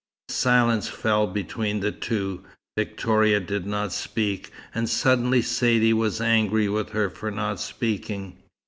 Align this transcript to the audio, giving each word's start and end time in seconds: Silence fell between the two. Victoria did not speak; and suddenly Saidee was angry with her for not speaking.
Silence 0.31 0.87
fell 0.89 1.27
between 1.27 1.79
the 1.79 1.91
two. 1.91 2.41
Victoria 2.75 3.39
did 3.39 3.67
not 3.67 3.93
speak; 3.93 4.49
and 4.73 4.89
suddenly 4.89 5.43
Saidee 5.43 5.93
was 5.93 6.19
angry 6.19 6.67
with 6.67 6.89
her 6.89 7.07
for 7.07 7.29
not 7.29 7.59
speaking. 7.59 8.41